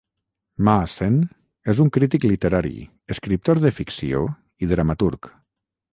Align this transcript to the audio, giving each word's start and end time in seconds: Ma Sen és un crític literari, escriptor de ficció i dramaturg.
Ma 0.67 0.73
Sen 0.93 1.19
és 1.73 1.81
un 1.85 1.91
crític 1.99 2.25
literari, 2.29 2.73
escriptor 3.17 3.61
de 3.67 3.73
ficció 3.81 4.23
i 4.67 4.71
dramaturg. 4.73 5.35